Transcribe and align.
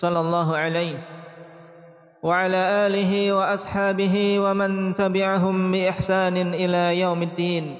صلى 0.00 0.20
الله 0.20 0.56
عليه 0.56 0.98
وعلى 2.22 2.86
آله 2.86 3.32
وأصحابه 3.32 4.40
ومن 4.40 4.94
تبعهم 4.94 5.72
بإحسان 5.72 6.36
إلى 6.54 7.00
يوم 7.00 7.22
الدين. 7.22 7.76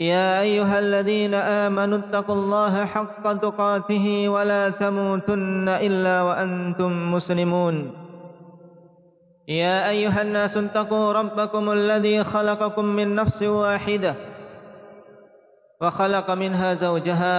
يا 0.00 0.40
أيها 0.40 0.78
الذين 0.78 1.34
آمنوا 1.34 1.98
اتقوا 1.98 2.34
الله 2.34 2.84
حق 2.84 3.24
تقاته 3.32 4.28
ولا 4.28 4.70
تموتن 4.70 5.68
إلا 5.68 6.22
وأنتم 6.22 7.12
مسلمون. 7.12 7.76
يا 9.48 9.88
أيها 9.88 10.22
الناس 10.22 10.56
اتقوا 10.56 11.12
ربكم 11.12 11.70
الذي 11.70 12.24
خلقكم 12.24 12.84
من 12.84 13.14
نفس 13.14 13.42
واحدة 13.42 14.14
وخلق 15.82 16.30
منها 16.30 16.74
زوجها 16.74 17.38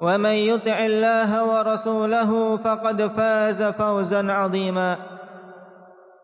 ومن 0.00 0.36
يطع 0.50 0.78
الله 0.78 1.30
ورسوله 1.44 2.56
فقد 2.56 2.98
فاز 3.06 3.62
فوزا 3.62 4.32
عظيما. 4.32 4.96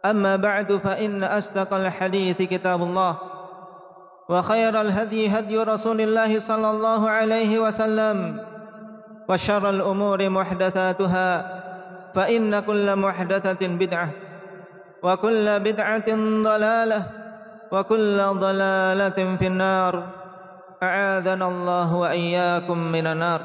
أما 0.04 0.36
بعد 0.36 0.72
فإن 0.84 1.24
أصدق 1.24 1.74
الحديث 1.74 2.38
كتاب 2.42 2.82
الله 2.82 3.16
وخير 4.28 4.80
الهدي 4.80 5.28
هدي 5.28 5.56
رسول 5.58 6.00
الله 6.00 6.48
صلى 6.48 6.70
الله 6.70 7.10
عليه 7.10 7.58
وسلم 7.58 8.40
وشر 9.28 9.70
الأمور 9.70 10.28
محدثاتها 10.28 11.30
فإن 12.14 12.60
كل 12.60 12.96
محدثة 12.96 13.60
بدعة 13.60 14.08
وكل 15.02 15.60
بدعة 15.60 16.08
ضلالة 16.44 17.02
وكل 17.72 18.18
ضلالة 18.22 19.18
في 19.36 19.46
النار. 19.46 20.02
أعاذنا 20.82 21.48
الله 21.48 21.94
وإياكم 21.94 22.78
من 22.78 23.06
النار. 23.06 23.40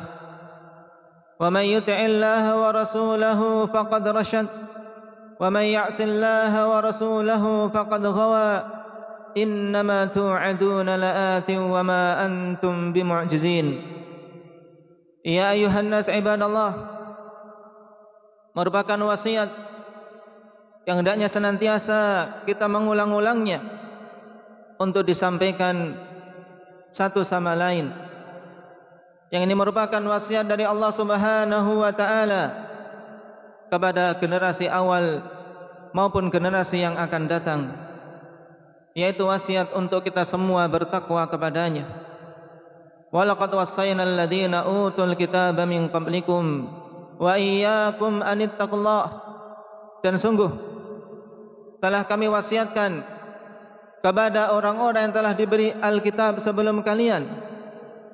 ومن 1.40 1.64
يطع 1.64 1.98
الله 1.98 2.44
ورسوله 2.62 3.40
فقد 3.66 4.04
رشد 4.08 4.48
ومن 5.40 5.64
يعص 5.64 5.98
الله 6.00 6.52
ورسوله 6.68 7.44
فقد 7.68 8.02
غوى 8.06 8.50
إنما 9.36 9.98
توعدون 10.14 10.88
لآت 10.94 11.50
وما 11.50 12.02
أنتم 12.26 12.92
بمعجزين 12.92 13.66
يا 15.26 15.50
أيها 15.50 15.80
الناس 15.80 16.06
عباد 16.08 16.42
الله 16.42 16.72
merupakan 18.54 19.00
wasiat 19.10 19.50
yang 20.86 21.02
hendaknya 21.02 21.26
senantiasa 21.26 22.00
kita 22.46 22.70
mengulang-ulangnya 22.70 23.58
untuk 24.78 25.02
disampaikan 25.02 25.98
satu 26.94 27.26
sama 27.26 27.58
lain 27.58 27.90
yang 29.29 29.45
ini 29.45 29.53
merupakan 29.53 30.01
wasiat 30.01 30.49
dari 30.49 30.65
Allah 30.65 30.91
Subhanahu 30.93 31.71
wa 31.85 31.91
taala 31.93 32.43
kepada 33.69 34.17
generasi 34.17 34.65
awal 34.65 35.21
maupun 35.93 36.33
generasi 36.33 36.81
yang 36.81 36.97
akan 36.97 37.23
datang 37.29 37.61
yaitu 38.97 39.21
wasiat 39.21 39.71
untuk 39.77 40.01
kita 40.01 40.25
semua 40.27 40.65
bertakwa 40.65 41.29
kepadanya. 41.29 42.09
Walaqad 43.09 43.53
wassayna 43.53 44.05
alladziina 44.05 44.65
utul 44.65 45.13
kitaba 45.17 45.65
min 45.65 45.89
qablikum 45.89 46.45
wa 47.17 47.33
iyyakum 47.37 48.21
anittaqullah 48.21 49.05
dan 50.05 50.21
sungguh 50.21 50.51
telah 51.81 52.05
kami 52.05 52.29
wasiatkan 52.29 53.01
kepada 53.99 54.53
orang-orang 54.53 55.09
yang 55.09 55.15
telah 55.15 55.33
diberi 55.33 55.73
Alkitab 55.73 56.45
sebelum 56.45 56.85
kalian 56.85 57.48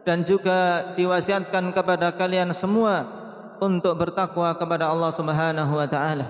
dan 0.06 0.22
juga 0.24 0.94
diwasiatkan 0.94 1.74
kepada 1.74 2.14
kalian 2.14 2.54
semua 2.62 3.26
untuk 3.60 3.98
bertakwa 3.98 4.54
kepada 4.56 4.94
Allah 4.94 5.12
Subhanahu 5.18 5.74
wa 5.74 5.88
taala. 5.90 6.28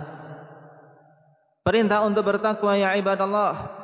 Perintah 1.62 2.08
untuk 2.08 2.24
bertakwa 2.24 2.78
ya 2.80 2.96
ibadallah 2.96 3.76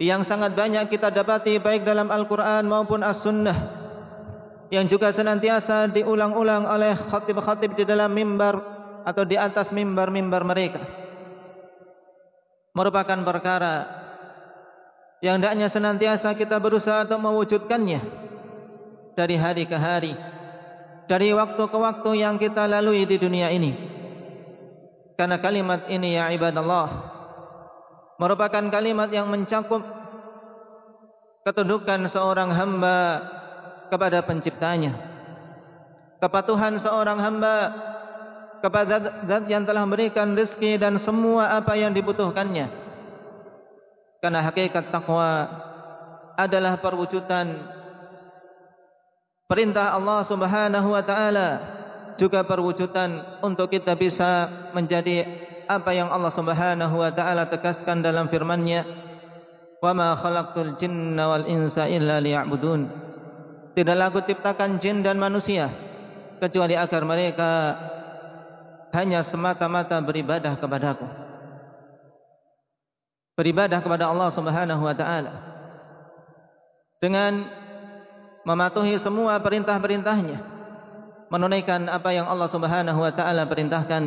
yang 0.00 0.26
sangat 0.26 0.56
banyak 0.56 0.90
kita 0.90 1.12
dapati 1.12 1.60
baik 1.60 1.86
dalam 1.86 2.08
Al-Qur'an 2.08 2.64
maupun 2.66 3.04
As-Sunnah 3.04 3.78
yang 4.72 4.88
juga 4.88 5.12
senantiasa 5.12 5.92
diulang-ulang 5.92 6.66
oleh 6.66 6.96
khatib-khatib 7.12 7.76
di 7.76 7.84
dalam 7.84 8.10
mimbar 8.10 8.56
atau 9.04 9.22
di 9.28 9.36
atas 9.36 9.70
mimbar-mimbar 9.76 10.42
mereka. 10.42 10.80
Merupakan 12.72 13.18
perkara 13.28 13.74
yang 15.20 15.36
hendaknya 15.36 15.68
senantiasa 15.68 16.32
kita 16.32 16.56
berusaha 16.56 17.04
untuk 17.04 17.20
mewujudkannya 17.20 18.29
dari 19.20 19.36
hari 19.36 19.68
ke 19.68 19.76
hari 19.76 20.16
dari 21.04 21.28
waktu 21.36 21.60
ke 21.60 21.76
waktu 21.76 22.10
yang 22.24 22.40
kita 22.40 22.64
lalui 22.64 23.04
di 23.04 23.20
dunia 23.20 23.52
ini. 23.52 23.76
Karena 25.20 25.36
kalimat 25.36 25.84
ini 25.92 26.16
ya 26.16 26.32
ibadallah 26.32 27.12
merupakan 28.16 28.64
kalimat 28.72 29.12
yang 29.12 29.28
mencakup 29.28 29.84
ketundukan 31.44 32.08
seorang 32.08 32.48
hamba 32.56 33.20
kepada 33.92 34.24
penciptanya 34.24 35.10
kepatuhan 36.20 36.76
seorang 36.78 37.18
hamba 37.20 37.54
kepada 38.60 39.24
zat 39.24 39.44
yang 39.48 39.64
telah 39.64 39.88
memberikan 39.88 40.36
rezeki 40.36 40.76
dan 40.76 41.00
semua 41.00 41.56
apa 41.56 41.72
yang 41.80 41.96
dibutuhkannya. 41.96 42.68
Karena 44.20 44.44
hakikat 44.44 44.92
takwa 44.92 45.48
adalah 46.36 46.76
perwujudan 46.76 47.79
perintah 49.50 49.98
Allah 49.98 50.22
Subhanahu 50.30 50.94
wa 50.94 51.02
taala 51.02 51.48
juga 52.14 52.46
perwujudan 52.46 53.42
untuk 53.42 53.66
kita 53.74 53.98
bisa 53.98 54.46
menjadi 54.70 55.26
apa 55.66 55.90
yang 55.90 56.06
Allah 56.06 56.30
Subhanahu 56.30 56.94
wa 56.94 57.10
taala 57.10 57.50
tegaskan 57.50 57.98
dalam 57.98 58.30
firman-Nya 58.30 58.86
wa 59.82 59.90
ma 59.90 60.14
khalaqtul 60.14 60.78
jinna 60.78 61.26
wal 61.26 61.46
insa 61.50 61.90
illa 61.90 62.22
liya'budun. 62.22 62.80
Tidaklah 63.74 64.06
aku 64.14 64.22
ciptakan 64.22 64.78
jin 64.78 65.02
dan 65.02 65.18
manusia 65.18 65.66
kecuali 66.38 66.78
agar 66.78 67.02
mereka 67.02 67.50
hanya 68.94 69.26
semata-mata 69.26 69.98
beribadah 69.98 70.58
kepadaku. 70.62 71.06
Beribadah 73.34 73.82
kepada 73.82 74.10
Allah 74.10 74.30
Subhanahu 74.30 74.82
wa 74.84 74.94
taala. 74.94 75.32
Dengan 77.00 77.59
mematuhi 78.44 78.96
semua 79.00 79.36
perintah-perintahnya 79.40 80.38
menunaikan 81.30 81.86
apa 81.86 82.10
yang 82.10 82.26
Allah 82.26 82.50
Subhanahu 82.50 82.98
wa 82.98 83.12
taala 83.14 83.46
perintahkan 83.46 84.02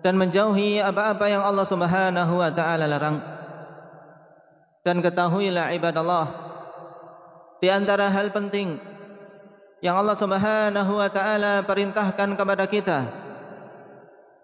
dan 0.00 0.14
menjauhi 0.16 0.80
apa-apa 0.80 1.26
yang 1.28 1.42
Allah 1.44 1.66
Subhanahu 1.66 2.32
wa 2.38 2.50
taala 2.54 2.86
larang. 2.86 3.18
Dan 4.80 5.04
ketahuilah 5.04 5.76
ibadallah 5.76 6.26
di 7.60 7.68
antara 7.68 8.08
hal 8.08 8.32
penting 8.32 8.80
yang 9.84 10.00
Allah 10.00 10.16
Subhanahu 10.16 10.92
wa 10.96 11.08
taala 11.12 11.68
perintahkan 11.68 12.38
kepada 12.38 12.64
kita 12.64 12.98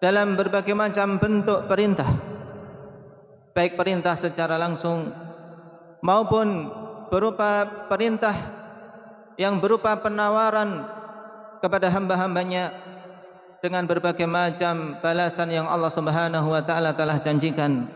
dalam 0.02 0.36
berbagai 0.36 0.76
macam 0.76 1.16
bentuk 1.16 1.64
perintah 1.72 2.36
baik 3.56 3.80
perintah 3.80 4.20
secara 4.20 4.60
langsung 4.60 5.08
maupun 6.04 6.68
berupa 7.08 7.88
perintah 7.88 8.65
yang 9.36 9.60
berupa 9.60 9.96
penawaran 10.00 10.88
kepada 11.60 11.92
hamba-hambanya 11.92 12.72
dengan 13.60 13.88
berbagai 13.88 14.28
macam 14.28 15.00
balasan 15.00 15.48
yang 15.52 15.66
Allah 15.68 15.92
Subhanahu 15.92 16.48
wa 16.52 16.62
taala 16.64 16.92
telah 16.96 17.20
janjikan. 17.24 17.88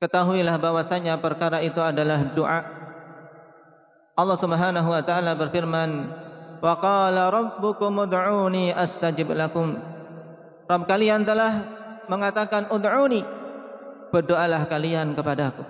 Ketahuilah 0.00 0.58
bahwasanya 0.58 1.20
perkara 1.22 1.62
itu 1.62 1.78
adalah 1.78 2.34
doa. 2.34 2.60
Allah 4.12 4.38
Subhanahu 4.40 4.88
wa 4.90 5.02
taala 5.06 5.38
berfirman, 5.38 5.90
"Wa 6.60 6.74
qala 6.82 7.30
rabbukum 7.30 8.02
ud'uni 8.02 8.74
astajib 8.74 9.30
lakum." 9.32 9.78
Rabb 10.66 10.88
kalian 10.88 11.22
telah 11.24 11.52
mengatakan 12.10 12.68
ud'uni, 12.72 13.22
berdoalah 14.10 14.66
kalian 14.68 15.14
kepadaku. 15.14 15.64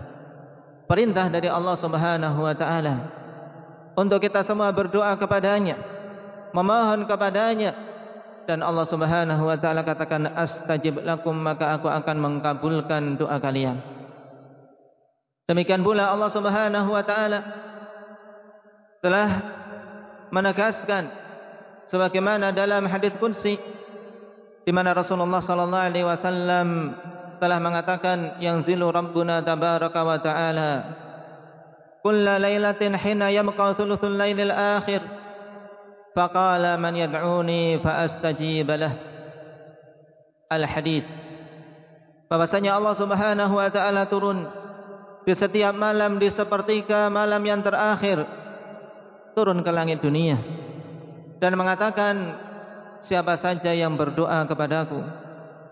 Perintah 0.89 1.29
dari 1.31 1.47
Allah 1.53 1.77
Subhanahu 1.79 2.39
wa 2.43 2.55
taala 2.57 3.22
untuk 3.93 4.19
kita 4.25 4.45
semua 4.49 4.73
berdoa 4.73 5.13
kepadanya, 5.21 5.77
memohon 6.57 7.05
kepadanya 7.05 7.93
dan 8.47 8.61
Allah 8.63 8.87
Subhanahu 8.89 9.43
wa 9.47 9.57
taala 9.59 9.87
katakan 9.87 10.27
astajib 10.35 10.99
lakum 11.03 11.37
maka 11.37 11.79
aku 11.79 11.87
akan 11.87 12.17
mengabulkan 12.19 13.15
doa 13.21 13.39
kalian. 13.39 13.79
Demikian 15.47 15.85
pula 15.85 16.11
Allah 16.11 16.31
Subhanahu 16.33 16.89
wa 16.91 17.03
taala 17.05 17.41
telah 19.03 19.29
menegaskan 20.33 21.11
sebagaimana 21.91 22.55
dalam 22.55 22.87
hadis 22.87 23.13
qudsi 23.19 23.59
di 24.63 24.71
mana 24.71 24.95
Rasulullah 24.95 25.43
sallallahu 25.43 25.87
alaihi 25.91 26.07
wasallam 26.07 26.95
telah 27.43 27.59
mengatakan 27.59 28.39
yang 28.39 28.63
zilu 28.63 28.95
rabbuna 28.95 29.43
tabaraka 29.43 30.01
wa 30.07 30.19
taala 30.23 30.71
kulla 32.03 32.37
lailatin 32.43 32.99
hina 32.99 33.31
yamqa 33.31 33.79
thuluthul 33.79 34.19
lailil 34.19 34.51
akhir 34.51 35.01
faqala 36.13 36.77
man 36.77 36.99
yad'uni 36.99 37.81
fa 37.81 38.05
astajib 38.05 38.69
lah 38.69 38.93
al 40.51 40.67
hadith 40.67 41.07
bahwasanya 42.29 42.77
Allah 42.77 42.95
Subhanahu 42.99 43.55
wa 43.57 43.69
taala 43.71 44.11
turun 44.11 44.45
di 45.23 45.33
setiap 45.39 45.73
malam 45.73 46.19
di 46.19 46.29
sepertiga 46.35 47.07
malam 47.09 47.41
yang 47.47 47.63
terakhir 47.63 48.27
turun 49.39 49.63
ke 49.63 49.71
langit 49.71 50.03
dunia 50.03 50.37
dan 51.39 51.55
mengatakan 51.55 52.15
siapa 53.07 53.39
saja 53.39 53.71
yang 53.71 53.95
berdoa 53.95 54.45
kepadaku 54.51 55.23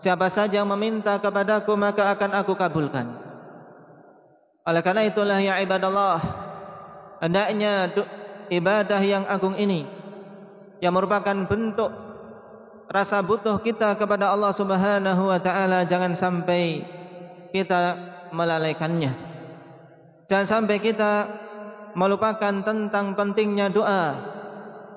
siapa 0.01 0.33
saja 0.33 0.61
yang 0.61 0.69
meminta 0.73 1.21
kepadaku 1.21 1.77
maka 1.77 2.09
akan 2.11 2.31
aku 2.41 2.53
kabulkan 2.57 3.30
oleh 4.61 4.81
karena 4.85 5.01
itulah 5.09 5.37
ya 5.41 5.57
ibadallah 5.61 6.19
hendaknya 7.21 7.89
ibadah 8.49 9.01
yang 9.01 9.25
agung 9.25 9.57
ini 9.57 9.85
yang 10.81 10.93
merupakan 10.93 11.33
bentuk 11.45 11.91
rasa 12.91 13.23
butuh 13.23 13.63
kita 13.63 13.95
kepada 13.95 14.35
Allah 14.35 14.51
Subhanahu 14.51 15.31
wa 15.31 15.39
taala 15.39 15.87
jangan 15.87 16.13
sampai 16.19 16.83
kita 17.55 18.11
melalaikannya. 18.35 19.11
Jangan 20.27 20.47
sampai 20.47 20.79
kita 20.79 21.11
melupakan 21.93 22.63
tentang 22.63 23.15
pentingnya 23.19 23.67
doa 23.67 24.03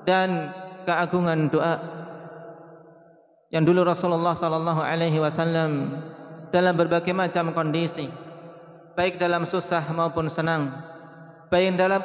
dan 0.07 0.55
keagungan 0.87 1.51
doa. 1.51 1.77
Yang 3.51 3.65
dulu 3.71 3.81
Rasulullah 3.87 4.35
sallallahu 4.35 4.83
alaihi 4.83 5.19
wasallam 5.19 6.03
dalam 6.51 6.75
berbagai 6.75 7.15
macam 7.15 7.51
kondisi 7.55 8.07
baik 8.95 9.19
dalam 9.19 9.47
susah 9.51 9.83
maupun 9.91 10.31
senang 10.31 10.71
baik 11.51 11.75
dalam 11.79 12.03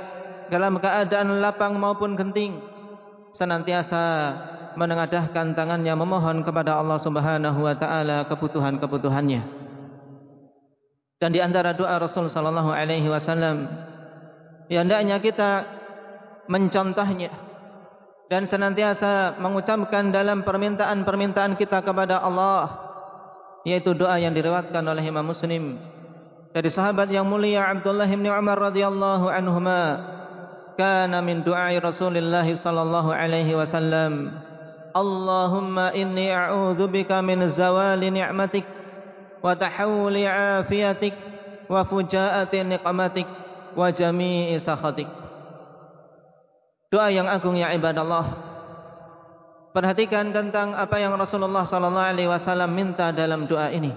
dalam 0.50 0.74
keadaan 0.82 1.40
lapang 1.42 1.78
maupun 1.78 2.18
genting 2.18 2.58
senantiasa 3.38 4.02
menengadahkan 4.74 5.54
tangannya 5.54 5.94
memohon 5.94 6.42
kepada 6.46 6.78
Allah 6.78 6.98
Subhanahu 7.02 7.60
wa 7.66 7.76
taala 7.78 8.26
kebutuhan-kebutuhannya. 8.30 9.42
Dan 11.20 11.30
di 11.36 11.44
antara 11.44 11.76
doa 11.76 12.00
Rasul 12.00 12.32
sallallahu 12.32 12.72
alaihi 12.72 13.12
wasallam 13.12 13.68
yang 14.72 14.88
hendaknya 14.88 15.20
kita 15.20 15.68
mencontohnya 16.48 17.30
dan 18.32 18.48
senantiasa 18.48 19.42
mengucapkan 19.42 20.16
dalam 20.16 20.48
permintaan-permintaan 20.48 21.60
kita 21.60 21.84
kepada 21.84 22.24
Allah 22.24 22.88
yaitu 23.68 23.92
doa 23.92 24.16
yang 24.16 24.32
diriwayatkan 24.32 24.86
oleh 24.86 25.04
Imam 25.04 25.28
Muslim 25.28 25.76
dari 26.50 26.70
sahabat 26.74 27.14
yang 27.14 27.30
mulia 27.30 27.70
Abdullah 27.70 28.10
bin 28.10 28.26
Umar 28.26 28.58
radhiyallahu 28.74 29.30
anhuma 29.30 29.84
kana 30.74 31.22
min 31.22 31.46
du'ai 31.46 31.78
Rasulullah 31.78 32.46
sallallahu 32.46 33.14
alaihi 33.14 33.54
wasallam 33.54 34.34
Allahumma 34.90 35.94
inni 35.94 36.34
a'udzu 36.34 36.90
bika 36.90 37.22
min 37.22 37.46
zawali 37.54 38.10
ni'matik 38.10 38.66
wa 39.46 39.54
tahawuli 39.54 40.26
'afiyatik 40.26 41.14
wa 41.70 41.86
fujaati 41.86 42.66
niqmatik 42.66 43.30
wa 43.78 43.94
jami'i 43.94 44.58
sakhatik. 44.66 45.06
Doa 46.90 47.14
yang 47.14 47.30
agung 47.30 47.54
ya 47.54 47.70
ibadallah. 47.78 48.50
Perhatikan 49.70 50.34
tentang 50.34 50.74
apa 50.74 50.98
yang 50.98 51.14
Rasulullah 51.14 51.70
sallallahu 51.70 52.10
alaihi 52.18 52.26
wasallam 52.26 52.74
minta 52.74 53.14
dalam 53.14 53.46
doa 53.46 53.70
ini. 53.70 53.94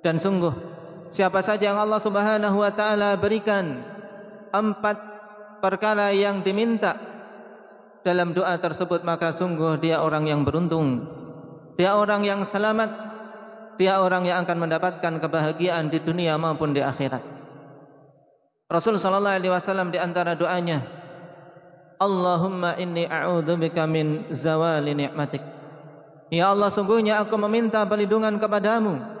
Dan 0.00 0.16
sungguh 0.16 0.71
siapa 1.12 1.44
saja 1.44 1.72
yang 1.72 1.78
Allah 1.80 2.00
Subhanahu 2.00 2.56
wa 2.60 2.72
taala 2.72 3.16
berikan 3.20 3.84
empat 4.52 4.96
perkara 5.62 6.12
yang 6.12 6.44
diminta 6.44 6.96
dalam 8.02 8.34
doa 8.34 8.58
tersebut 8.58 9.06
maka 9.06 9.38
sungguh 9.38 9.78
dia 9.78 10.02
orang 10.02 10.26
yang 10.26 10.42
beruntung. 10.42 11.06
Dia 11.78 11.96
orang 11.96 12.26
yang 12.26 12.44
selamat. 12.50 13.14
Dia 13.80 14.04
orang 14.04 14.28
yang 14.28 14.44
akan 14.44 14.68
mendapatkan 14.68 15.12
kebahagiaan 15.16 15.88
di 15.88 16.04
dunia 16.04 16.36
maupun 16.36 16.76
di 16.76 16.84
akhirat. 16.84 17.24
Rasul 18.68 19.00
sallallahu 19.00 19.36
alaihi 19.40 19.52
wasallam 19.52 19.88
di 19.88 19.96
antara 19.96 20.36
doanya 20.36 20.84
Allahumma 21.96 22.76
inni 22.76 23.06
a'udzubika 23.06 23.88
min 23.88 24.36
zawali 24.42 24.92
ni'matik. 24.92 25.40
Ya 26.32 26.50
Allah 26.50 26.72
sungguhnya 26.72 27.20
aku 27.22 27.36
meminta 27.36 27.84
perlindungan 27.84 28.40
kepadamu 28.40 29.11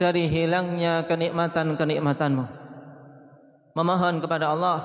dari 0.00 0.32
hilangnya 0.32 1.04
kenikmatan-kenikmatanmu 1.04 2.60
memohon 3.76 4.24
kepada 4.24 4.56
Allah 4.56 4.78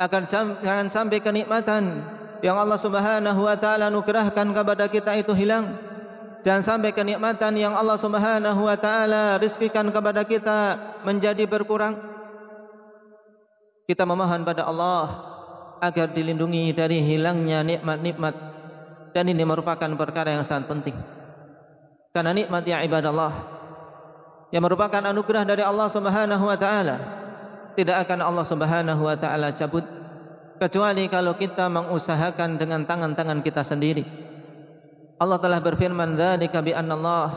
agar 0.00 0.26
jangan 0.26 0.90
sampai 0.90 1.22
kenikmatan 1.22 2.02
yang 2.42 2.58
Allah 2.58 2.76
Subhanahu 2.76 3.40
wa 3.46 3.56
taala 3.56 3.88
anugerahkan 3.88 4.46
kepada 4.52 4.84
kita 4.90 5.16
itu 5.16 5.32
hilang. 5.32 5.78
Jangan 6.44 6.76
sampai 6.76 6.92
kenikmatan 6.92 7.56
yang 7.56 7.72
Allah 7.72 7.96
Subhanahu 7.96 8.68
wa 8.68 8.76
taala 8.76 9.40
rizkikan 9.40 9.88
kepada 9.88 10.28
kita 10.28 10.58
menjadi 11.06 11.48
berkurang. 11.48 11.96
Kita 13.88 14.04
memohon 14.04 14.44
pada 14.44 14.68
Allah 14.68 15.04
agar 15.80 16.12
dilindungi 16.12 16.72
dari 16.76 17.00
hilangnya 17.04 17.64
nikmat-nikmat 17.64 18.34
dan 19.16 19.24
ini 19.28 19.44
merupakan 19.44 19.88
perkara 19.96 20.36
yang 20.36 20.44
sangat 20.44 20.68
penting. 20.68 20.96
Karena 22.12 22.36
nikmat 22.36 22.62
ya 22.68 22.84
ibadallah 22.84 23.53
yang 24.54 24.62
merupakan 24.62 25.02
anugerah 25.02 25.42
dari 25.42 25.66
Allah 25.66 25.90
Subhanahu 25.90 26.44
wa 26.46 26.54
taala 26.54 26.96
tidak 27.74 28.06
akan 28.06 28.22
Allah 28.22 28.46
Subhanahu 28.46 29.02
wa 29.02 29.18
taala 29.18 29.50
cabut 29.58 29.82
kecuali 30.62 31.10
kalau 31.10 31.34
kita 31.34 31.66
mengusahakan 31.66 32.54
dengan 32.54 32.86
tangan-tangan 32.86 33.42
kita 33.42 33.66
sendiri. 33.66 34.06
Allah 35.18 35.42
telah 35.42 35.58
berfirman 35.58 36.14
dzalika 36.14 36.62
bi 36.62 36.70
anna 36.70 36.94
Allah 36.94 37.28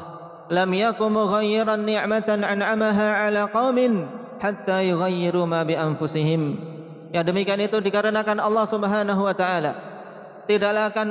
lam 0.54 0.70
yakum 0.78 1.10
mughayyiran 1.10 1.82
ni'matan 1.82 2.46
an'amaha 2.46 3.26
'ala 3.26 3.50
qaumin 3.50 4.06
hatta 4.38 4.86
yughayyiru 4.86 5.42
ma 5.50 5.66
bi 5.66 5.74
anfusihim. 5.74 6.70
Ya 7.10 7.26
demikian 7.26 7.58
itu 7.66 7.82
dikarenakan 7.82 8.38
Allah 8.38 8.70
Subhanahu 8.70 9.26
wa 9.26 9.34
taala 9.34 9.72
tidaklah 10.46 10.94
akan 10.94 11.08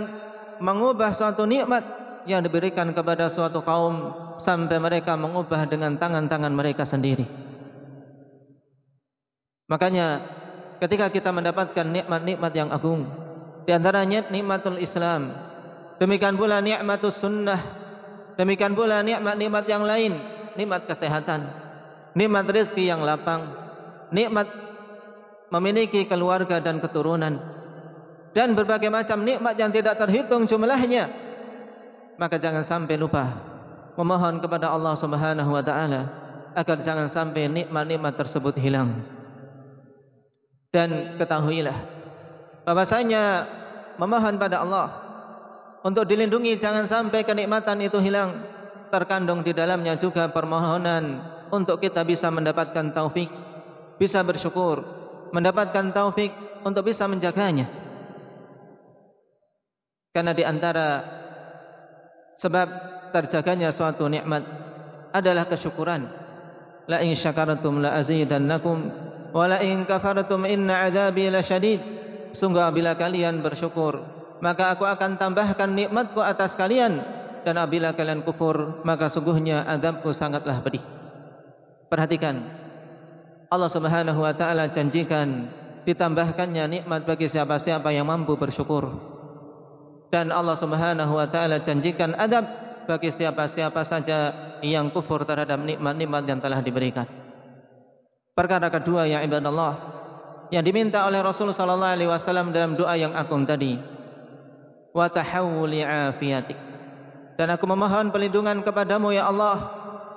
mengubah 0.62 1.18
suatu 1.18 1.42
nikmat 1.50 1.82
yang 2.26 2.42
diberikan 2.42 2.90
kepada 2.90 3.30
suatu 3.30 3.62
kaum 3.62 4.12
sampai 4.42 4.76
mereka 4.82 5.14
mengubah 5.14 5.64
dengan 5.70 5.94
tangan-tangan 5.96 6.52
mereka 6.52 6.84
sendiri. 6.84 7.24
Makanya 9.66 10.06
ketika 10.78 11.10
kita 11.10 11.30
mendapatkan 11.34 11.86
nikmat-nikmat 11.86 12.52
yang 12.54 12.70
agung, 12.70 13.06
di 13.66 13.74
antaranya 13.74 14.30
nikmatul 14.30 14.78
Islam, 14.78 15.34
demikian 15.98 16.38
pula 16.38 16.62
nikmatus 16.62 17.18
sunnah, 17.18 17.60
demikian 18.38 18.78
pula 18.78 19.02
nikmat-nikmat 19.02 19.64
yang 19.66 19.82
lain, 19.82 20.12
nikmat 20.54 20.86
kesehatan, 20.86 21.50
nikmat 22.14 22.46
rezeki 22.46 22.86
yang 22.86 23.02
lapang, 23.02 23.50
nikmat 24.14 24.46
memiliki 25.50 26.06
keluarga 26.06 26.62
dan 26.62 26.78
keturunan, 26.78 27.34
dan 28.38 28.54
berbagai 28.54 28.90
macam 28.92 29.26
nikmat 29.26 29.58
yang 29.58 29.74
tidak 29.74 29.98
terhitung 29.98 30.46
jumlahnya, 30.46 31.25
maka 32.16 32.36
jangan 32.40 32.64
sampai 32.64 32.96
lupa 32.96 33.24
memohon 33.96 34.40
kepada 34.40 34.72
Allah 34.72 34.94
Subhanahu 34.96 35.50
wa 35.52 35.64
taala 35.64 36.02
agar 36.56 36.80
jangan 36.84 37.08
sampai 37.12 37.48
nikmat-nikmat 37.52 38.16
tersebut 38.16 38.56
hilang. 38.56 39.04
Dan 40.72 41.16
ketahuilah 41.16 41.78
bahwasanya 42.68 43.22
memohon 43.96 44.36
pada 44.36 44.60
Allah 44.60 44.86
untuk 45.80 46.04
dilindungi 46.04 46.60
jangan 46.60 46.90
sampai 46.90 47.24
kenikmatan 47.24 47.80
itu 47.80 47.96
hilang 48.02 48.44
terkandung 48.92 49.40
di 49.40 49.56
dalamnya 49.56 49.96
juga 49.96 50.28
permohonan 50.28 51.04
untuk 51.48 51.80
kita 51.80 52.02
bisa 52.02 52.28
mendapatkan 52.28 52.92
taufik 52.92 53.30
bisa 53.96 54.20
bersyukur 54.20 54.82
mendapatkan 55.32 55.94
taufik 55.94 56.30
untuk 56.62 56.86
bisa 56.86 57.06
menjaganya. 57.06 57.66
Karena 60.10 60.32
di 60.32 60.42
antara 60.42 60.88
sebab 62.40 62.68
terjaganya 63.12 63.72
suatu 63.72 64.04
nikmat 64.08 64.44
adalah 65.12 65.48
kesyukuran. 65.48 66.02
La 66.86 67.02
in 67.02 67.18
syakartum 67.18 67.82
la 67.82 67.98
azidannakum 67.98 68.78
wa 69.34 69.44
la 69.48 69.58
in 69.64 69.82
kafartum 69.88 70.46
inna 70.46 70.86
adzabi 70.86 71.26
lasyadid 71.32 71.80
sungguh 72.36 72.62
bila 72.70 72.94
kalian 72.94 73.42
bersyukur 73.42 73.98
maka 74.38 74.76
aku 74.76 74.84
akan 74.84 75.16
tambahkan 75.16 75.72
nikmatku 75.72 76.20
atas 76.20 76.52
kalian. 76.54 77.24
Dan 77.46 77.62
apabila 77.62 77.94
kalian 77.94 78.26
kufur 78.26 78.82
maka 78.82 79.06
sungguhnya 79.06 79.62
azabku 79.70 80.10
sangatlah 80.10 80.66
pedih. 80.66 80.82
Perhatikan 81.86 82.42
Allah 83.46 83.70
Subhanahu 83.70 84.26
wa 84.26 84.34
taala 84.34 84.74
janjikan 84.74 85.46
ditambahkannya 85.86 86.66
nikmat 86.66 87.06
bagi 87.06 87.30
siapa-siapa 87.30 87.94
yang 87.94 88.10
mampu 88.10 88.34
bersyukur 88.34 89.15
dan 90.16 90.32
Allah 90.32 90.56
Subhanahu 90.56 91.12
wa 91.12 91.28
taala 91.28 91.60
janjikan 91.60 92.16
adab 92.16 92.48
bagi 92.88 93.12
siapa-siapa 93.12 93.84
saja 93.84 94.18
yang 94.64 94.88
kufur 94.88 95.28
terhadap 95.28 95.60
nikmat-nikmat 95.60 96.24
yang 96.24 96.40
telah 96.40 96.64
diberikan. 96.64 97.04
Perkara 98.32 98.72
kedua 98.72 99.04
yang 99.04 99.20
ibadallah 99.28 99.92
yang 100.48 100.64
diminta 100.64 101.04
oleh 101.04 101.20
Rasulullah 101.20 101.52
sallallahu 101.52 101.94
alaihi 102.00 102.08
wasallam 102.08 102.48
dalam 102.48 102.80
doa 102.80 102.96
yang 102.96 103.12
agung 103.12 103.44
tadi 103.44 103.76
wa 104.96 105.04
tahawuli 105.12 105.84
afiyatik. 105.84 106.56
Dan 107.36 107.52
aku 107.52 107.68
memohon 107.68 108.08
perlindungan 108.08 108.64
kepadamu 108.64 109.12
ya 109.12 109.28
Allah 109.28 109.56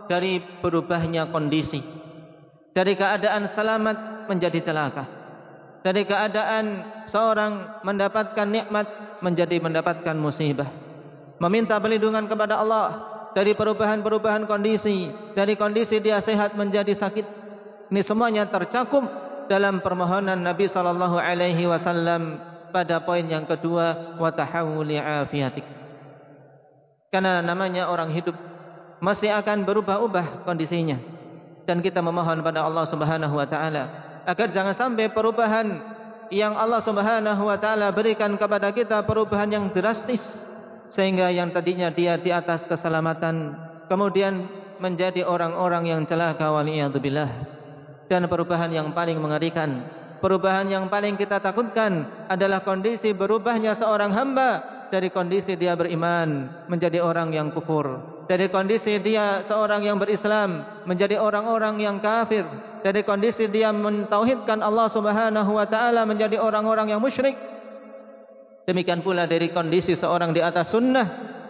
dari 0.07 0.39
berubahnya 0.63 1.27
kondisi 1.27 1.83
dari 2.71 2.95
keadaan 2.95 3.51
selamat 3.51 4.31
menjadi 4.31 4.63
celaka 4.63 5.18
dari 5.81 6.03
keadaan 6.03 6.65
seorang 7.07 7.83
mendapatkan 7.87 8.47
nikmat 8.47 8.87
menjadi 9.23 9.59
mendapatkan 9.59 10.15
musibah. 10.15 10.67
Meminta 11.39 11.79
perlindungan 11.79 12.27
kepada 12.27 12.59
Allah 12.59 12.87
dari 13.31 13.55
perubahan-perubahan 13.55 14.43
kondisi 14.43 15.07
dari 15.33 15.55
kondisi 15.55 16.03
dia 16.03 16.19
sehat 16.19 16.55
menjadi 16.59 16.91
sakit. 16.95 17.25
Ini 17.89 18.01
semuanya 18.05 18.45
tercakup 18.51 19.01
dalam 19.47 19.81
permohonan 19.81 20.37
Nabi 20.37 20.69
sallallahu 20.69 21.17
alaihi 21.17 21.65
wasallam 21.65 22.37
pada 22.69 23.01
poin 23.01 23.25
yang 23.25 23.49
kedua 23.49 24.19
wa 24.21 24.29
tahawuli 24.29 25.01
afiatik 25.01 25.79
karena 27.09 27.41
namanya 27.41 27.89
orang 27.89 28.13
hidup 28.13 28.37
masih 29.01 29.33
akan 29.33 29.65
berubah-ubah 29.65 30.45
kondisinya. 30.45 30.97
Dan 31.65 31.85
kita 31.85 32.01
memohon 32.01 32.41
pada 32.41 32.65
Allah 32.65 32.85
Subhanahu 32.89 33.37
wa 33.37 33.45
taala 33.45 33.83
agar 34.29 34.53
jangan 34.53 34.77
sampai 34.77 35.09
perubahan 35.09 35.97
yang 36.29 36.53
Allah 36.53 36.85
Subhanahu 36.85 37.49
wa 37.49 37.57
taala 37.57 37.89
berikan 37.89 38.37
kepada 38.37 38.69
kita 38.69 39.01
perubahan 39.09 39.49
yang 39.49 39.65
drastis 39.73 40.21
sehingga 40.93 41.33
yang 41.33 41.49
tadinya 41.49 41.89
dia 41.89 42.21
di 42.21 42.29
atas 42.29 42.69
keselamatan 42.69 43.57
kemudian 43.89 44.45
menjadi 44.77 45.25
orang-orang 45.25 45.89
yang 45.89 46.01
celaka 46.05 46.45
waliyadzubillah 46.53 47.29
dan 48.05 48.29
perubahan 48.29 48.69
yang 48.69 48.93
paling 48.93 49.17
mengerikan 49.17 49.89
perubahan 50.21 50.69
yang 50.69 50.85
paling 50.93 51.17
kita 51.17 51.41
takutkan 51.41 52.25
adalah 52.29 52.61
kondisi 52.61 53.09
berubahnya 53.17 53.81
seorang 53.81 54.13
hamba 54.13 54.49
dari 54.93 55.09
kondisi 55.09 55.57
dia 55.57 55.77
beriman 55.77 56.65
menjadi 56.65 56.99
orang 56.99 57.29
yang 57.29 57.53
kufur. 57.53 58.17
Dari 58.25 58.49
kondisi 58.49 58.97
dia 59.01 59.45
seorang 59.45 59.85
yang 59.85 59.97
berislam 60.01 60.81
menjadi 60.85 61.17
orang-orang 61.17 61.77
yang 61.81 61.97
kafir 62.01 62.45
dari 62.85 63.01
kondisi 63.03 63.47
dia 63.51 63.71
mentauhidkan 63.71 64.63
Allah 64.63 64.87
Subhanahu 64.91 65.51
wa 65.55 65.65
taala 65.67 66.07
menjadi 66.07 66.39
orang-orang 66.39 66.95
yang 66.95 67.01
musyrik 67.03 67.35
demikian 68.67 69.03
pula 69.03 69.27
dari 69.27 69.51
kondisi 69.51 69.97
seorang 69.97 70.31
di 70.31 70.39
atas 70.39 70.71
sunnah 70.71 71.07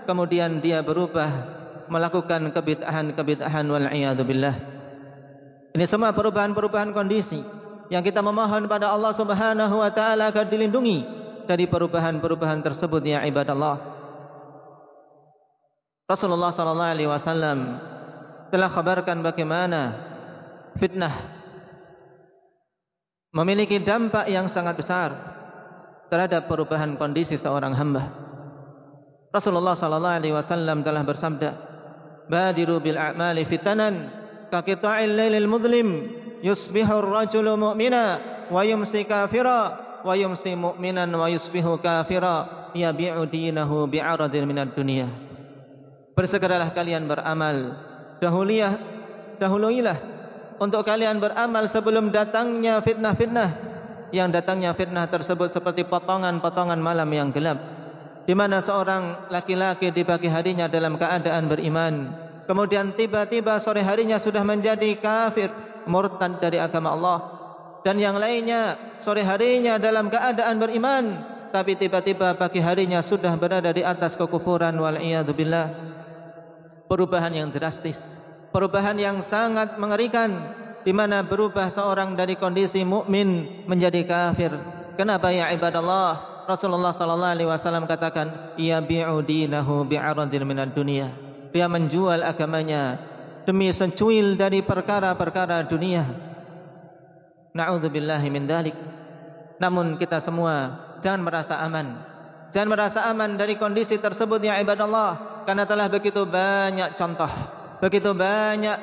kemudian 0.09 0.61
dia 0.63 0.81
berubah 0.81 1.57
melakukan 1.89 2.53
kebid'ahan-kebid'ahan 2.53 3.65
wal 3.69 3.87
iyad 3.89 4.19
billah 4.25 4.55
ini 5.73 5.85
semua 5.85 6.13
perubahan-perubahan 6.17 6.91
kondisi 6.93 7.39
yang 7.89 8.05
kita 8.05 8.21
memohon 8.21 8.69
pada 8.69 8.93
Allah 8.93 9.13
Subhanahu 9.17 9.81
wa 9.81 9.89
taala 9.89 10.29
agar 10.29 10.49
dilindungi 10.49 11.19
dari 11.49 11.65
perubahan-perubahan 11.65 12.61
tersebut 12.61 13.01
ya 13.01 13.25
ibadallah. 13.25 13.97
Rasulullah 16.05 16.53
sallallahu 16.53 16.93
alaihi 16.93 17.09
wasallam 17.09 17.57
telah 18.53 18.69
kabarkan 18.73 19.21
bagaimana 19.25 19.81
fitnah 20.79 21.37
memiliki 23.35 23.83
dampak 23.85 24.25
yang 24.31 24.49
sangat 24.49 24.79
besar 24.79 25.09
terhadap 26.09 26.49
perubahan 26.49 26.97
kondisi 26.97 27.37
seorang 27.37 27.77
hamba. 27.77 28.09
Rasulullah 29.29 29.77
sallallahu 29.77 30.17
alaihi 30.17 30.33
wasallam 30.33 30.81
telah 30.81 31.05
bersabda, 31.05 31.49
"Badiru 32.25 32.81
bil 32.81 32.97
a'mali 32.97 33.45
fitanan 33.45 34.09
ka 34.49 34.65
qita'il 34.65 35.13
lailil 35.13 35.45
mudlim 35.45 35.89
yusbihu 36.41 37.05
ar-rajulu 37.05 37.53
mu'mina 37.53 38.05
wa 38.49 38.65
yumsi 38.65 39.05
kafira 39.05 40.01
wa 40.01 40.13
yumsi 40.17 40.57
mu'minan 40.57 41.13
wa 41.13 41.29
yusbihu 41.29 41.77
kafira 41.77 42.71
yabi'u 42.73 43.29
dinahu 43.29 43.85
bi'aradin 43.85 44.49
minad 44.49 44.73
dunya 44.73 45.09
bersegeralah 46.17 46.73
kalian 46.73 47.05
beramal 47.05 47.57
dahuliyah 48.19 48.73
dahuluilah 49.39 50.18
untuk 50.59 50.83
kalian 50.83 51.23
beramal 51.23 51.71
sebelum 51.71 52.11
datangnya 52.11 52.83
fitnah-fitnah. 52.83 53.71
Yang 54.11 54.41
datangnya 54.41 54.75
fitnah 54.75 55.07
tersebut 55.07 55.55
seperti 55.55 55.87
potongan-potongan 55.87 56.77
malam 56.81 57.07
yang 57.13 57.31
gelap. 57.31 57.57
Di 58.27 58.35
mana 58.35 58.61
seorang 58.61 59.31
laki-laki 59.31 59.89
di 59.95 60.03
pagi 60.03 60.27
harinya 60.27 60.67
dalam 60.67 60.99
keadaan 60.99 61.47
beriman. 61.47 61.93
Kemudian 62.45 62.97
tiba-tiba 62.97 63.61
sore 63.61 63.85
harinya 63.85 64.17
sudah 64.19 64.41
menjadi 64.41 64.97
kafir 64.99 65.49
murtad 65.87 66.41
dari 66.41 66.59
agama 66.59 66.93
Allah. 66.93 67.19
Dan 67.85 68.01
yang 68.01 68.19
lainnya 68.19 68.97
sore 69.05 69.23
harinya 69.23 69.79
dalam 69.79 70.11
keadaan 70.11 70.57
beriman 70.59 71.05
tapi 71.49 71.73
tiba-tiba 71.77 72.37
pagi 72.37 72.61
harinya 72.61 73.01
sudah 73.01 73.33
berada 73.37 73.73
di 73.73 73.81
atas 73.81 74.13
kekufuran 74.17 74.77
wal 74.77 74.97
billah. 75.33 75.67
Perubahan 76.89 77.33
yang 77.33 77.49
drastis 77.53 78.18
perubahan 78.49 78.97
yang 78.97 79.23
sangat 79.27 79.77
mengerikan 79.81 80.55
di 80.81 80.95
mana 80.95 81.25
berubah 81.25 81.69
seorang 81.75 82.15
dari 82.15 82.39
kondisi 82.39 82.81
mukmin 82.87 83.63
menjadi 83.67 84.05
kafir 84.05 84.51
kenapa 84.95 85.29
ya 85.29 85.51
ibadallah 85.53 86.43
Rasulullah 86.49 86.97
sallallahu 86.97 87.33
alaihi 87.35 87.49
wasallam 87.49 87.85
katakan 87.85 88.57
ya 88.57 88.81
bi'u 88.81 89.21
dinahu 89.21 89.85
bi'aradin 89.85 90.43
minad 90.47 90.73
dunya 90.73 91.29
dia 91.49 91.65
menjual 91.65 92.21
agamanya 92.21 93.09
demi 93.49 93.73
secuil 93.73 94.37
dari 94.37 94.61
perkara-perkara 94.61 95.65
dunia. 95.65 96.05
Na'udzubillahi 97.57 98.27
min 98.29 98.45
dalik. 98.45 98.77
Namun 99.57 99.97
kita 99.97 100.21
semua 100.21 100.55
jangan 101.01 101.25
merasa 101.25 101.57
aman. 101.57 102.05
Jangan 102.53 102.69
merasa 102.69 102.99
aman 103.09 103.33
dari 103.37 103.57
kondisi 103.57 103.97
tersebut 103.97 104.37
ya 104.45 104.61
ibadallah. 104.61 105.43
Karena 105.49 105.65
telah 105.65 105.89
begitu 105.89 106.29
banyak 106.29 106.93
contoh. 106.93 107.31
Begitu 107.79 108.11
banyak 108.11 108.77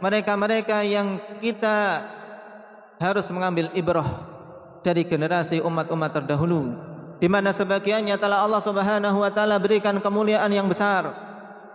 mereka-mereka 0.00 0.84
yang 0.84 1.40
kita 1.40 2.04
harus 3.00 3.26
mengambil 3.32 3.72
ibrah 3.72 4.24
dari 4.84 5.08
generasi 5.08 5.60
umat-umat 5.60 6.12
terdahulu. 6.12 6.76
Di 7.16 7.32
mana 7.32 7.56
sebagiannya 7.56 8.16
telah 8.20 8.44
Allah 8.44 8.60
subhanahu 8.60 9.24
wa 9.24 9.32
ta'ala 9.32 9.56
berikan 9.56 9.96
kemuliaan 10.04 10.52
yang 10.52 10.68
besar. 10.68 11.08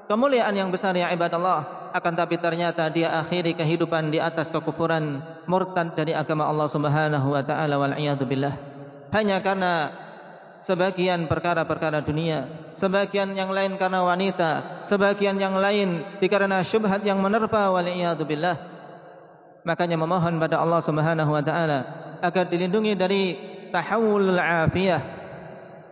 Kemuliaan 0.06 0.53
yang 0.53 0.70
besar 0.70 0.94
ya 0.94 1.10
ibadallah 1.10 1.82
akan 1.91 2.13
tapi 2.15 2.39
ternyata 2.39 2.88
dia 2.88 3.12
akhiri 3.20 3.53
kehidupan 3.53 4.10
di 4.10 4.20
atas 4.20 4.48
kekufuran 4.50 5.20
murtad 5.46 5.94
dari 5.94 6.15
agama 6.15 6.48
Allah 6.48 6.72
Subhanahu 6.72 7.36
wa 7.36 7.44
taala 7.44 7.75
wal 7.75 7.96
billah 8.24 8.56
hanya 9.12 9.44
karena 9.44 9.74
sebagian 10.63 11.27
perkara-perkara 11.27 12.00
dunia 12.01 12.71
sebagian 12.81 13.38
yang 13.38 13.53
lain 13.53 13.77
karena 13.77 14.01
wanita. 14.01 14.51
Sebagian 14.89 15.38
yang 15.38 15.53
lain 15.55 16.17
dikarenakan 16.17 16.65
syubhat 16.67 17.05
yang 17.05 17.21
menerpa 17.21 17.69
wal 17.69 17.85
iyad 17.85 18.17
billah. 18.25 18.57
Makanya 19.61 19.95
memohon 20.01 20.41
pada 20.41 20.57
Allah 20.57 20.81
Subhanahu 20.81 21.29
wa 21.29 21.43
taala 21.45 21.79
agar 22.17 22.50
dilindungi 22.50 22.97
dari 22.97 23.23
tahawul 23.69 24.33
afiyah 24.33 25.01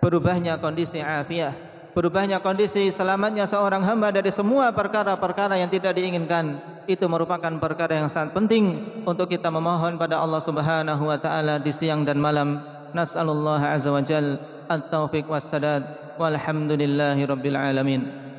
berubahnya 0.02 0.58
kondisi 0.58 0.98
afiyah 0.98 1.70
berubahnya 1.94 2.42
kondisi 2.42 2.90
selamatnya 2.94 3.46
seorang 3.50 3.86
hamba 3.86 4.10
dari 4.10 4.34
semua 4.34 4.74
perkara-perkara 4.74 5.58
yang 5.58 5.70
tidak 5.74 5.98
diinginkan. 5.98 6.78
Itu 6.90 7.06
merupakan 7.06 7.54
perkara 7.62 8.02
yang 8.02 8.10
sangat 8.10 8.34
penting 8.34 8.66
untuk 9.06 9.30
kita 9.30 9.54
memohon 9.54 10.02
pada 10.02 10.18
Allah 10.18 10.42
Subhanahu 10.42 11.06
wa 11.06 11.18
taala 11.22 11.62
di 11.62 11.70
siang 11.78 12.02
dan 12.02 12.18
malam. 12.18 12.62
Nasallallahu 12.90 13.62
azza 13.62 13.90
wa 13.94 14.02
jalla 14.02 14.66
at-taufiq 14.66 15.30
was-sadad 15.30 16.09
walhamdulillahi 16.20 17.26
rabbil 17.26 17.56
alamin. 17.56 18.30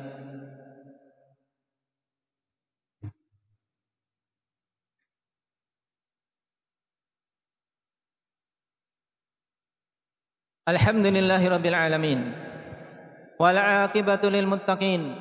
الحمد 10.61 11.05
لله 11.05 11.49
رب 11.49 11.65
العالمين. 11.65 12.33
والعاقبة 13.39 14.29
للمتقين. 14.29 15.15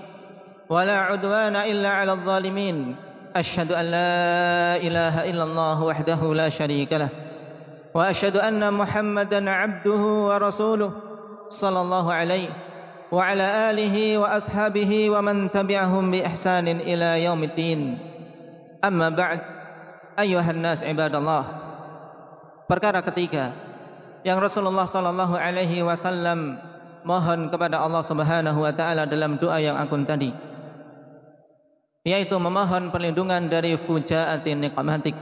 ولا 0.68 0.98
عدوان 0.98 1.56
إلا 1.56 1.88
على 1.88 2.12
الظالمين. 2.12 2.96
أشهد 3.36 3.72
أن 3.72 3.84
لا 3.84 4.76
إله 4.76 5.30
إلا 5.30 5.44
الله 5.44 5.82
وحده 5.82 6.34
لا 6.34 6.48
شريك 6.48 6.92
له. 6.92 7.10
وأشهد 7.94 8.36
أن 8.36 8.74
محمدا 8.74 9.50
عبده 9.50 10.02
ورسوله. 10.28 11.09
sallallahu 11.58 12.06
alaihi 12.06 12.52
wa 13.10 13.26
ala 13.26 13.74
alihi 13.74 14.14
wa 14.20 14.38
ashabihi 14.38 15.10
wa 15.10 15.18
man 15.18 15.50
tabi'ahum 15.50 16.14
bi 16.14 16.22
يوم 16.22 16.78
ila 16.86 17.10
yaumiddin. 17.18 17.98
Amma 18.82 19.10
ba'd. 19.10 19.40
Ayuhan 20.20 20.62
nas 20.62 20.84
ibadallah. 20.84 21.70
perkara 22.70 23.02
ketiga 23.02 23.50
yang 24.22 24.38
Rasulullah 24.38 24.86
sallallahu 24.86 25.34
alaihi 25.34 25.82
wasallam 25.82 26.54
mohon 27.02 27.50
kepada 27.50 27.82
Allah 27.82 28.06
Subhanahu 28.06 28.62
wa 28.62 28.70
taala 28.70 29.10
dalam 29.10 29.42
doa 29.42 29.58
yang 29.58 29.74
akun 29.74 30.06
tadi 30.06 30.30
yaitu 32.06 32.38
memohon 32.38 32.94
perlindungan 32.94 33.50
dari 33.50 33.74
fujaatin 33.74 34.62
niqamatik 34.62 35.18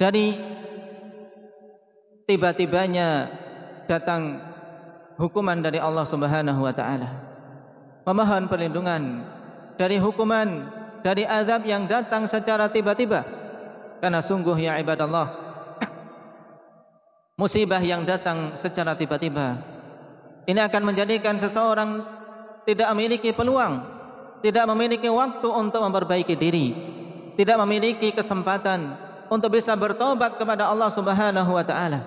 dari 0.00 0.40
tiba-tibanya 2.24 3.28
datang 3.84 4.53
hukuman 5.20 5.58
dari 5.62 5.78
Allah 5.78 6.06
Subhanahu 6.08 6.60
wa 6.62 6.74
taala. 6.74 7.08
Memohon 8.04 8.50
perlindungan 8.52 9.02
dari 9.80 9.96
hukuman 9.98 10.48
dari 11.00 11.24
azab 11.24 11.64
yang 11.64 11.88
datang 11.88 12.28
secara 12.28 12.68
tiba-tiba. 12.70 13.24
Karena 14.02 14.20
sungguh 14.20 14.56
ya 14.60 14.76
ibadallah 14.82 15.26
musibah 17.40 17.80
yang 17.80 18.04
datang 18.04 18.60
secara 18.60 18.94
tiba-tiba. 18.98 19.72
Ini 20.44 20.60
akan 20.60 20.82
menjadikan 20.84 21.40
seseorang 21.40 21.90
tidak 22.68 22.88
memiliki 22.92 23.32
peluang 23.32 23.94
tidak 24.44 24.68
memiliki 24.68 25.08
waktu 25.08 25.48
untuk 25.48 25.80
memperbaiki 25.80 26.36
diri 26.36 26.66
tidak 27.36 27.56
memiliki 27.64 28.12
kesempatan 28.12 29.00
untuk 29.32 29.52
bisa 29.52 29.72
bertobat 29.72 30.36
kepada 30.36 30.68
Allah 30.68 30.92
Subhanahu 30.92 31.50
wa 31.56 31.64
taala. 31.64 32.00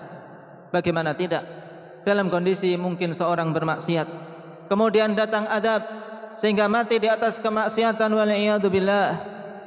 Bagaimana 0.70 1.18
tidak 1.18 1.42
dalam 2.08 2.32
kondisi 2.32 2.80
mungkin 2.80 3.12
seorang 3.12 3.52
bermaksiat 3.52 4.08
kemudian 4.72 5.12
datang 5.12 5.44
adab 5.52 5.84
sehingga 6.40 6.72
mati 6.72 7.04
di 7.04 7.12
atas 7.12 7.36
kemaksiatan 7.44 8.08
wal 8.16 8.32
billah 8.72 9.10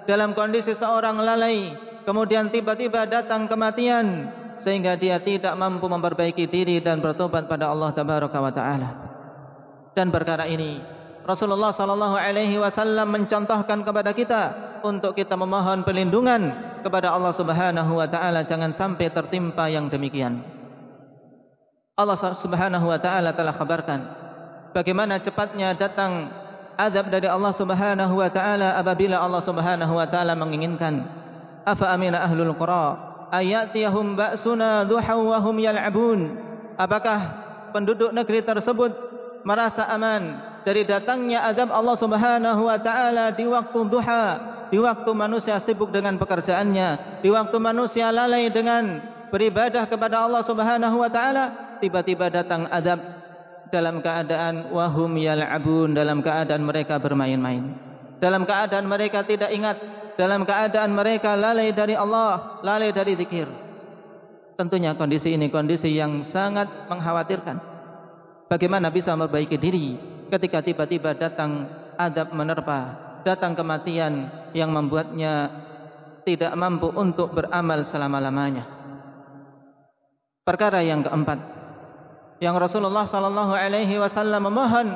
dalam 0.08 0.32
kondisi 0.32 0.72
seorang 0.72 1.20
lalai 1.20 1.76
kemudian 2.08 2.48
tiba-tiba 2.48 3.04
datang 3.04 3.44
kematian 3.44 4.40
sehingga 4.60 4.96
dia 4.96 5.20
tidak 5.20 5.56
mampu 5.56 5.88
memperbaiki 5.88 6.48
diri 6.48 6.80
dan 6.84 7.00
bertobat 7.00 7.48
pada 7.48 7.72
Allah 7.72 7.90
Tabaraka 7.96 8.38
wa 8.38 8.52
taala. 8.52 8.90
Dan 9.96 10.12
perkara 10.12 10.46
ini 10.46 10.80
Rasulullah 11.24 11.72
sallallahu 11.72 12.16
alaihi 12.16 12.56
wasallam 12.60 13.12
mencontohkan 13.12 13.84
kepada 13.84 14.12
kita 14.12 14.42
untuk 14.84 15.12
kita 15.16 15.36
memohon 15.36 15.84
perlindungan 15.84 16.72
kepada 16.80 17.12
Allah 17.12 17.32
Subhanahu 17.36 17.92
wa 18.00 18.08
taala 18.08 18.44
jangan 18.48 18.72
sampai 18.76 19.12
tertimpa 19.12 19.68
yang 19.68 19.88
demikian. 19.92 20.59
Allah 22.00 22.16
Subhanahu 22.16 22.88
wa 22.88 22.96
taala 22.96 23.36
telah 23.36 23.52
kabarkan 23.54 24.00
bagaimana 24.72 25.20
cepatnya 25.20 25.76
datang 25.76 26.32
azab 26.80 27.12
dari 27.12 27.28
Allah 27.28 27.52
Subhanahu 27.52 28.16
wa 28.16 28.30
taala 28.32 28.80
apabila 28.80 29.20
Allah 29.20 29.44
Subhanahu 29.44 29.92
wa 29.92 30.06
taala 30.08 30.32
menginginkan. 30.32 31.20
Afa 31.60 31.92
amina 31.92 32.24
ahlul 32.24 32.56
qura 32.56 33.10
ayatiyahum 33.30 34.16
ba'suna 34.16 34.88
duha 34.88 35.14
wa 35.14 35.38
hum 35.44 35.56
yal'abun 35.60 36.20
apakah 36.74 37.20
penduduk 37.70 38.10
negeri 38.10 38.42
tersebut 38.42 38.90
merasa 39.46 39.86
aman 39.92 40.40
dari 40.66 40.88
datangnya 40.88 41.46
azab 41.46 41.70
Allah 41.70 41.96
Subhanahu 42.00 42.66
wa 42.66 42.78
taala 42.82 43.32
di 43.36 43.46
waktu 43.46 43.80
duha 43.86 44.24
di 44.72 44.80
waktu 44.80 45.10
manusia 45.14 45.62
sibuk 45.62 45.94
dengan 45.94 46.18
pekerjaannya 46.18 47.22
di 47.22 47.28
waktu 47.30 47.56
manusia 47.60 48.10
lalai 48.10 48.50
dengan 48.50 48.98
beribadah 49.30 49.86
kepada 49.86 50.26
Allah 50.26 50.42
Subhanahu 50.42 50.96
wa 50.98 51.10
taala 51.12 51.44
tiba-tiba 51.80 52.28
datang 52.28 52.68
azab 52.68 53.00
dalam 53.72 54.04
keadaan 54.04 54.70
wahum 54.70 55.16
yal'abun 55.16 55.96
dalam 55.96 56.20
keadaan 56.20 56.62
mereka 56.62 57.00
bermain-main 57.00 57.74
dalam 58.20 58.44
keadaan 58.44 58.84
mereka 58.84 59.24
tidak 59.24 59.50
ingat 59.50 59.80
dalam 60.20 60.44
keadaan 60.44 60.92
mereka 60.92 61.32
lalai 61.32 61.72
dari 61.72 61.96
Allah, 61.96 62.60
lalai 62.60 62.92
dari 62.92 63.16
zikir. 63.16 63.48
Tentunya 64.60 64.92
kondisi 64.92 65.32
ini 65.32 65.48
kondisi 65.48 65.88
yang 65.96 66.28
sangat 66.28 66.68
mengkhawatirkan. 66.92 67.56
Bagaimana 68.52 68.92
bisa 68.92 69.16
memperbaiki 69.16 69.56
diri 69.56 69.96
ketika 70.28 70.60
tiba-tiba 70.60 71.16
datang 71.16 71.64
adab 71.96 72.36
menerpa, 72.36 72.80
datang 73.24 73.56
kematian 73.56 74.28
yang 74.52 74.68
membuatnya 74.68 75.64
tidak 76.28 76.52
mampu 76.52 76.92
untuk 76.92 77.32
beramal 77.32 77.88
selama-lamanya. 77.88 78.68
Perkara 80.44 80.84
yang 80.84 81.00
keempat, 81.00 81.38
yang 82.40 82.56
Rasulullah 82.56 83.04
sallallahu 83.06 83.52
alaihi 83.52 84.00
wasallam 84.00 84.48
memohon 84.48 84.88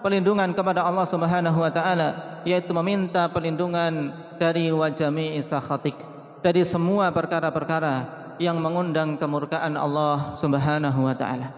perlindungan 0.00 0.54
kepada 0.54 0.86
Allah 0.86 1.06
Subhanahu 1.10 1.58
wa 1.58 1.70
taala 1.74 2.40
yaitu 2.46 2.70
meminta 2.70 3.26
perlindungan 3.30 4.14
dari 4.38 4.70
wajami 4.70 5.38
isakhatik 5.42 5.94
dari 6.42 6.66
semua 6.66 7.10
perkara-perkara 7.14 8.22
yang 8.38 8.58
mengundang 8.58 9.18
kemurkaan 9.18 9.78
Allah 9.78 10.38
Subhanahu 10.42 11.06
wa 11.06 11.14
taala. 11.14 11.48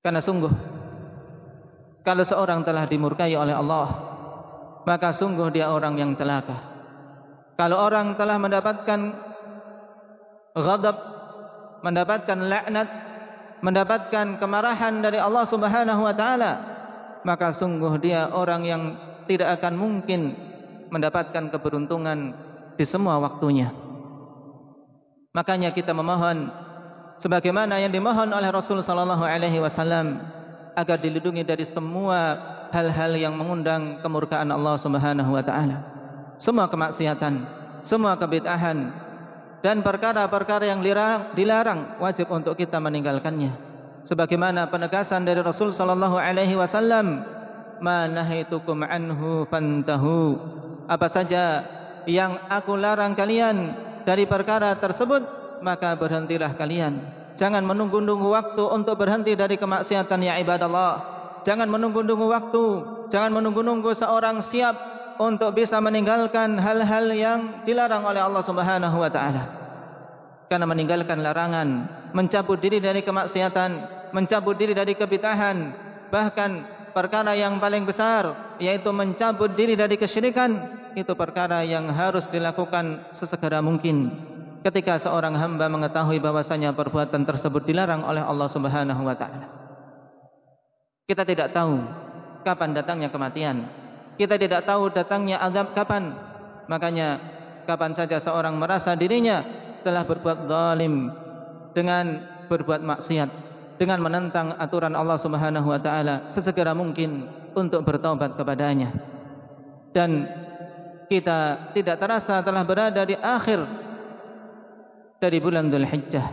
Karena 0.00 0.24
sungguh 0.24 0.52
kalau 2.00 2.24
seorang 2.24 2.64
telah 2.64 2.88
dimurkai 2.88 3.36
oleh 3.36 3.52
Allah, 3.52 3.88
maka 4.88 5.12
sungguh 5.14 5.52
dia 5.52 5.68
orang 5.68 6.00
yang 6.00 6.16
celaka. 6.16 6.56
Kalau 7.60 7.76
orang 7.76 8.16
telah 8.16 8.40
mendapatkan 8.40 9.00
ghadab, 10.56 10.96
mendapatkan 11.80 12.38
laknat, 12.38 12.88
mendapatkan 13.60 14.40
kemarahan 14.40 15.00
dari 15.04 15.20
Allah 15.20 15.44
Subhanahu 15.48 16.00
wa 16.04 16.14
taala, 16.16 16.52
maka 17.24 17.56
sungguh 17.56 18.00
dia 18.00 18.32
orang 18.32 18.62
yang 18.64 18.82
tidak 19.28 19.60
akan 19.60 19.74
mungkin 19.76 20.34
mendapatkan 20.90 21.52
keberuntungan 21.52 22.34
di 22.74 22.84
semua 22.88 23.20
waktunya. 23.20 23.70
Makanya 25.30 25.70
kita 25.70 25.94
memohon 25.94 26.50
sebagaimana 27.22 27.78
yang 27.78 27.94
dimohon 27.94 28.34
oleh 28.34 28.50
Rasul 28.50 28.82
sallallahu 28.82 29.22
alaihi 29.22 29.62
wasallam 29.62 30.18
agar 30.74 30.98
dilindungi 30.98 31.46
dari 31.46 31.68
semua 31.70 32.34
hal-hal 32.74 33.14
yang 33.14 33.34
mengundang 33.38 34.02
kemurkaan 34.02 34.50
Allah 34.50 34.74
Subhanahu 34.82 35.30
wa 35.30 35.42
taala. 35.44 35.76
Semua 36.40 36.66
kemaksiatan, 36.72 37.34
semua 37.86 38.16
kebid'ahan 38.16 39.09
dan 39.60 39.84
perkara-perkara 39.84 40.64
yang 40.68 40.80
dilarang 41.36 42.00
wajib 42.00 42.32
untuk 42.32 42.56
kita 42.56 42.80
meninggalkannya. 42.80 43.70
Sebagaimana 44.08 44.72
penegasan 44.72 45.28
dari 45.28 45.44
Rasul 45.44 45.76
sallallahu 45.76 46.16
alaihi 46.16 46.56
wasallam 46.56 47.20
ma 47.84 48.08
nahaitukum 48.08 48.80
anhu 48.80 49.44
fantahu. 49.52 50.40
Apa 50.88 51.12
saja 51.12 51.64
yang 52.08 52.48
aku 52.48 52.74
larang 52.80 53.12
kalian 53.12 53.76
dari 54.08 54.24
perkara 54.24 54.80
tersebut 54.80 55.22
maka 55.60 55.92
berhentilah 56.00 56.56
kalian. 56.56 57.20
Jangan 57.36 57.64
menunggu-nunggu 57.64 58.28
waktu 58.32 58.64
untuk 58.64 59.00
berhenti 59.00 59.36
dari 59.36 59.60
kemaksiatan 59.60 60.20
ya 60.24 60.40
ibadallah. 60.40 61.20
Jangan 61.44 61.68
menunggu-nunggu 61.68 62.26
waktu. 62.28 62.64
Jangan 63.12 63.32
menunggu-nunggu 63.32 63.96
seorang 63.96 64.44
siap 64.48 64.76
untuk 65.18 65.56
bisa 65.56 65.80
meninggalkan 65.82 66.60
hal-hal 66.60 67.06
yang 67.10 67.40
dilarang 67.66 68.06
oleh 68.06 68.22
Allah 68.22 68.44
Subhanahu 68.44 68.96
wa 69.00 69.10
taala 69.10 69.42
karena 70.50 70.66
meninggalkan 70.66 71.22
larangan 71.22 71.68
mencabut 72.10 72.58
diri 72.58 72.82
dari 72.82 73.06
kemaksiatan, 73.06 73.70
mencabut 74.10 74.58
diri 74.58 74.74
dari 74.74 74.98
kebitahan, 74.98 75.56
bahkan 76.10 76.66
perkara 76.90 77.38
yang 77.38 77.62
paling 77.62 77.86
besar 77.86 78.56
yaitu 78.58 78.90
mencabut 78.90 79.54
diri 79.54 79.78
dari 79.78 79.94
kesyirikan 79.94 80.82
itu 80.98 81.14
perkara 81.14 81.62
yang 81.62 81.86
harus 81.94 82.26
dilakukan 82.34 83.14
sesegera 83.14 83.62
mungkin 83.62 84.10
ketika 84.66 84.98
seorang 85.00 85.38
hamba 85.38 85.70
mengetahui 85.70 86.18
bahwasanya 86.18 86.74
perbuatan 86.74 87.22
tersebut 87.24 87.64
dilarang 87.64 88.02
oleh 88.04 88.20
Allah 88.20 88.48
Subhanahu 88.50 89.02
wa 89.06 89.14
taala. 89.14 89.46
Kita 91.06 91.22
tidak 91.22 91.54
tahu 91.54 91.78
kapan 92.42 92.74
datangnya 92.74 93.08
kematian. 93.10 93.66
Kita 94.20 94.36
tidak 94.36 94.68
tahu 94.68 94.92
datangnya 94.92 95.40
azab 95.40 95.72
kapan. 95.72 96.12
Makanya 96.68 97.08
kapan 97.64 97.96
saja 97.96 98.20
seorang 98.20 98.52
merasa 98.60 98.92
dirinya 98.92 99.40
telah 99.80 100.04
berbuat 100.04 100.44
zalim 100.44 101.08
dengan 101.72 102.28
berbuat 102.52 102.84
maksiat 102.84 103.30
dengan 103.80 104.04
menentang 104.04 104.60
aturan 104.60 104.92
Allah 104.92 105.16
Subhanahu 105.16 105.72
wa 105.72 105.80
taala 105.80 106.28
sesegera 106.36 106.76
mungkin 106.76 107.32
untuk 107.56 107.80
bertobat 107.80 108.36
kepadanya. 108.36 108.92
Dan 109.96 110.28
kita 111.08 111.72
tidak 111.72 111.96
terasa 111.96 112.44
telah 112.44 112.60
berada 112.68 113.00
di 113.08 113.16
akhir 113.16 113.60
dari 115.16 115.40
bulan 115.40 115.72
Dzulhijjah. 115.72 116.28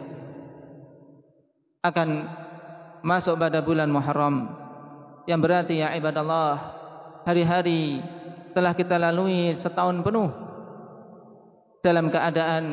Akan 1.87 2.27
masuk 2.99 3.39
pada 3.39 3.63
bulan 3.63 3.87
Muharram 3.87 4.51
yang 5.23 5.39
berarti 5.39 5.79
ya 5.79 5.95
ibadallah 5.95 6.76
hari-hari 7.27 7.99
telah 8.55 8.71
kita 8.71 8.95
lalui 8.95 9.59
setahun 9.59 9.99
penuh 9.99 10.31
dalam 11.83 12.07
keadaan 12.07 12.63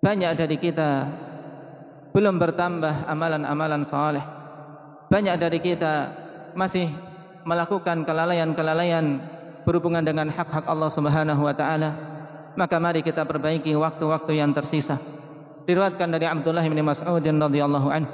banyak 0.00 0.32
dari 0.32 0.56
kita 0.56 0.90
belum 2.16 2.40
bertambah 2.40 3.04
amalan-amalan 3.04 3.84
saleh. 3.86 4.24
Banyak 5.12 5.36
dari 5.36 5.60
kita 5.60 5.94
masih 6.56 6.88
melakukan 7.44 8.02
kelalaian-kelalaian 8.08 9.04
berhubungan 9.68 10.00
dengan 10.00 10.32
hak-hak 10.32 10.64
Allah 10.64 10.90
Subhanahu 10.90 11.44
wa 11.44 11.54
taala. 11.54 11.90
Maka 12.56 12.80
mari 12.82 13.04
kita 13.04 13.28
perbaiki 13.28 13.76
waktu-waktu 13.76 14.40
yang 14.40 14.50
tersisa. 14.56 14.98
Diriwayatkan 15.68 16.08
dari 16.10 16.26
Abdullah 16.26 16.64
bin 16.66 16.80
Mas'ud 16.82 17.22
radhiyallahu 17.22 17.88
anhu. 17.92 18.10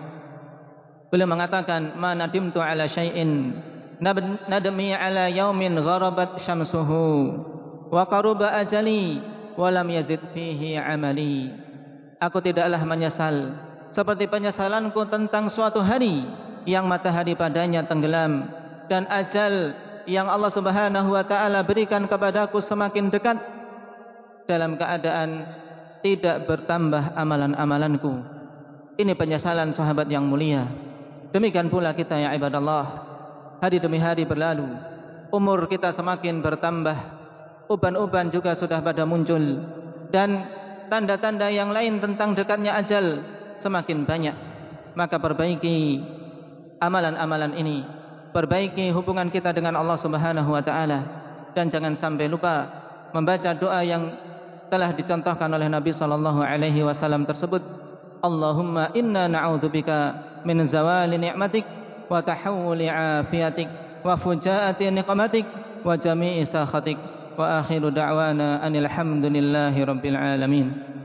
Beliau 1.08 1.30
mengatakan, 1.30 1.96
"Ma 1.96 2.12
nadimtu 2.12 2.60
ala 2.60 2.84
syai'in 2.90 3.54
nadmi 4.00 4.92
ala 4.92 5.28
yaumin 5.32 5.76
gharabat 5.80 6.42
syamsuhu 6.44 7.36
wa 7.88 8.02
qaruba 8.10 8.52
ajali 8.60 9.20
wa 9.56 9.68
lam 9.72 9.88
yazid 9.90 10.20
fihi 10.32 10.76
amali." 10.76 11.52
Aku 12.16 12.40
tidaklah 12.40 12.80
menyesal 12.88 13.60
seperti 13.92 14.28
penyesalanku 14.28 15.04
tentang 15.12 15.52
suatu 15.52 15.84
hari 15.84 16.24
yang 16.64 16.88
matahari 16.88 17.36
padanya 17.36 17.84
tenggelam 17.84 18.48
dan 18.88 19.04
ajal 19.08 19.76
yang 20.08 20.30
Allah 20.30 20.52
Subhanahu 20.54 21.12
wa 21.12 21.24
taala 21.26 21.66
berikan 21.66 22.06
kepadaku 22.08 22.62
semakin 22.64 23.10
dekat 23.10 23.36
dalam 24.46 24.78
keadaan 24.78 25.30
tidak 26.00 26.46
bertambah 26.46 27.18
amalan-amalanku. 27.18 28.14
Ini 28.96 29.12
penyesalan 29.18 29.74
sahabat 29.74 30.06
yang 30.08 30.24
mulia. 30.24 30.70
Demikian 31.34 31.68
pula 31.68 31.92
kita 31.92 32.16
ya 32.16 32.32
ibadallah. 32.32 33.15
Hari 33.56 33.80
demi 33.80 33.96
hari 33.96 34.28
berlalu, 34.28 34.68
umur 35.32 35.64
kita 35.66 35.96
semakin 35.96 36.44
bertambah, 36.44 36.96
uban-uban 37.72 38.28
juga 38.28 38.52
sudah 38.52 38.84
pada 38.84 39.08
muncul 39.08 39.40
dan 40.12 40.44
tanda-tanda 40.92 41.48
yang 41.48 41.72
lain 41.72 41.98
tentang 41.98 42.36
dekatnya 42.36 42.76
ajal 42.76 43.24
semakin 43.64 44.04
banyak. 44.04 44.36
Maka 44.96 45.16
perbaiki 45.20 46.00
amalan-amalan 46.80 47.52
ini 47.56 47.78
perbaiki 48.36 48.92
hubungan 48.92 49.32
kita 49.32 49.56
dengan 49.56 49.80
Allah 49.80 49.96
Subhanahu 50.00 50.52
wa 50.52 50.60
taala 50.60 50.98
dan 51.56 51.72
jangan 51.72 51.96
sampai 51.96 52.28
lupa 52.28 52.68
membaca 53.16 53.56
doa 53.56 53.80
yang 53.80 54.12
telah 54.68 54.92
dicontohkan 54.92 55.48
oleh 55.48 55.72
Nabi 55.72 55.96
sallallahu 55.96 56.44
alaihi 56.44 56.84
wasallam 56.84 57.24
tersebut. 57.24 57.64
Allahumma 58.20 58.92
inna 58.96 59.28
na'udzubika 59.28 60.42
min 60.44 60.64
zawali 60.68 61.16
ni'matik 61.20 61.75
wa 62.06 62.22
tahawuli 62.22 62.88
afiyatik 62.88 63.68
wa 64.02 64.14
fujaati 64.16 64.90
niqmatik 64.90 65.46
wa 65.82 65.94
jami'i 65.98 66.46
sakhatik 66.46 66.98
wa 67.36 67.60
akhiru 67.60 67.90
da'wana 67.92 68.62
anil 68.62 68.88
hamdulillahi 68.88 69.84
rabbil 69.84 70.16
alamin 70.16 70.95